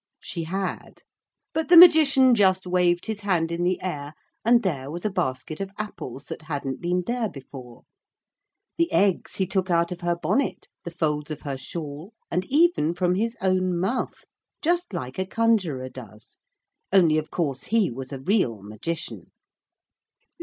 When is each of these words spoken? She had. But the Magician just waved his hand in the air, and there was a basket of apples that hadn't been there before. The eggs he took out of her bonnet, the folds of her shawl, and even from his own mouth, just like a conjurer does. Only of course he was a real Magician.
She 0.19 0.45
had. 0.45 1.03
But 1.53 1.69
the 1.69 1.77
Magician 1.77 2.33
just 2.33 2.65
waved 2.65 3.05
his 3.05 3.19
hand 3.21 3.51
in 3.51 3.61
the 3.63 3.79
air, 3.83 4.15
and 4.43 4.63
there 4.63 4.89
was 4.89 5.05
a 5.05 5.11
basket 5.11 5.61
of 5.61 5.69
apples 5.77 6.25
that 6.25 6.41
hadn't 6.41 6.81
been 6.81 7.03
there 7.05 7.29
before. 7.29 7.83
The 8.79 8.91
eggs 8.91 9.35
he 9.35 9.45
took 9.45 9.69
out 9.69 9.91
of 9.91 10.01
her 10.01 10.15
bonnet, 10.15 10.67
the 10.85 10.89
folds 10.89 11.29
of 11.29 11.41
her 11.41 11.55
shawl, 11.55 12.13
and 12.31 12.45
even 12.45 12.95
from 12.95 13.13
his 13.13 13.37
own 13.41 13.79
mouth, 13.79 14.25
just 14.63 14.91
like 14.91 15.19
a 15.19 15.25
conjurer 15.27 15.89
does. 15.89 16.35
Only 16.91 17.19
of 17.19 17.29
course 17.29 17.65
he 17.65 17.91
was 17.91 18.11
a 18.11 18.21
real 18.21 18.63
Magician. 18.63 19.31